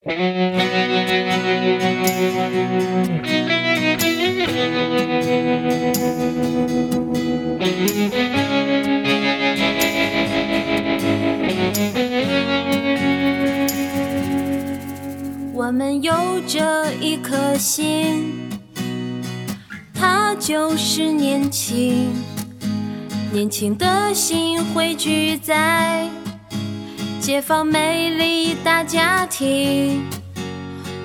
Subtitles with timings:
[0.00, 0.10] 我
[15.72, 16.14] 们有
[16.46, 18.48] 着一颗心，
[19.92, 22.12] 它就是年轻。
[23.32, 26.08] 年轻的心汇聚在
[27.20, 30.02] 解放美丽大家庭。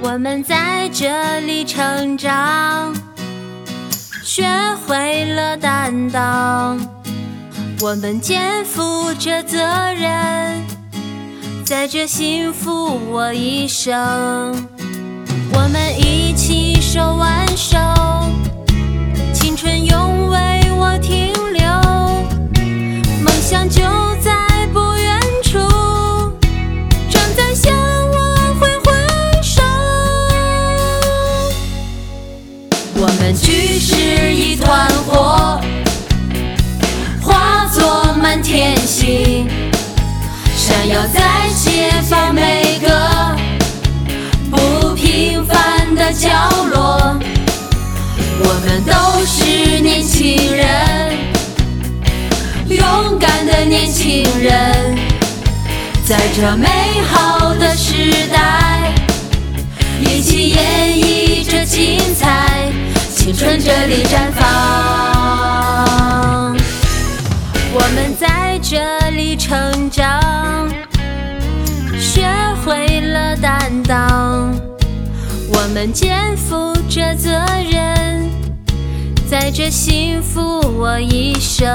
[0.01, 2.93] 我们在这里成长，
[4.23, 4.45] 学
[4.85, 6.77] 会了担当。
[7.81, 9.57] 我们肩负着责
[9.93, 10.61] 任，
[11.65, 13.93] 在这幸福我一生。
[15.53, 17.77] 我们一起手挽手，
[19.33, 20.37] 青春永为
[33.23, 35.57] 我们聚是一团火，
[37.21, 39.47] 化作满天星，
[40.57, 43.33] 闪耀在解放每个
[44.51, 46.29] 不平凡的角
[46.69, 47.17] 落。
[48.39, 51.17] 我们都是年轻人。
[52.67, 54.97] 勇敢的年轻人，
[56.05, 56.67] 在这美
[57.09, 58.12] 好的时
[63.65, 64.43] 这里绽放。
[67.73, 70.67] 我们在这里成长，
[71.97, 72.27] 学
[72.65, 74.53] 会了担当，
[75.53, 77.31] 我们肩负着责
[77.71, 78.29] 任，
[79.29, 80.41] 在这幸福
[80.77, 81.65] 我一生。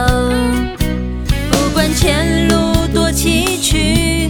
[1.50, 4.28] 不管前路多崎岖，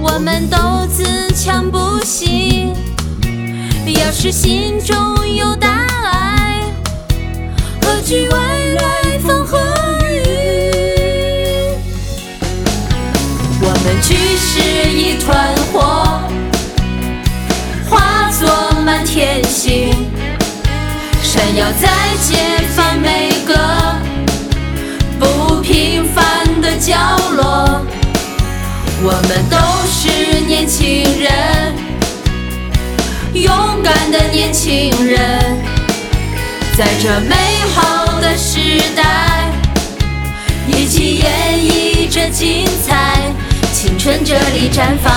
[0.00, 2.72] 我们都自强不息。
[3.86, 4.96] 要是心中
[5.36, 5.75] 有大，
[8.06, 9.58] 惧外来风和
[10.08, 10.22] 雨？
[13.60, 14.60] 我们聚是
[14.92, 16.20] 一团火，
[17.90, 18.46] 化作
[18.82, 19.92] 满天星，
[21.20, 21.88] 闪耀在
[22.22, 22.36] 解
[22.76, 23.52] 放每个
[25.18, 26.94] 不平凡的角
[27.36, 27.82] 落。
[29.02, 29.58] 我们都
[29.90, 31.74] 是年轻人，
[33.32, 35.35] 勇敢的年轻人，
[36.76, 37.34] 在这美
[37.74, 38.58] 好的时
[38.94, 39.50] 代，
[40.66, 43.32] 一起演绎着精彩，
[43.72, 45.10] 青春这里绽放。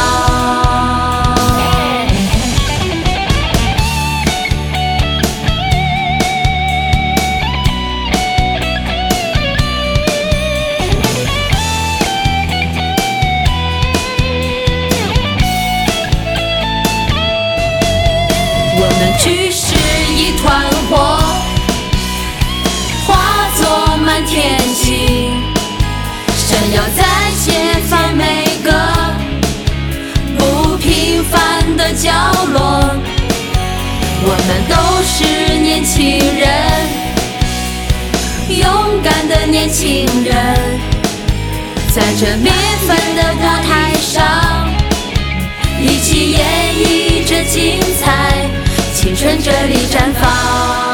[18.82, 19.76] 我们聚是
[20.16, 21.09] 一团火，
[24.26, 25.32] 天星，
[26.36, 27.04] 闪耀在
[27.44, 28.24] 解放每
[28.64, 28.72] 个
[30.38, 32.12] 不平凡的角
[32.52, 32.60] 落。
[34.22, 36.50] 我们都是年轻人，
[38.50, 40.36] 勇敢的年轻人，
[41.94, 42.52] 在这缤
[42.86, 44.70] 纷的舞台上，
[45.80, 48.50] 一起演绎着精彩。
[48.94, 50.89] 青春这里绽放。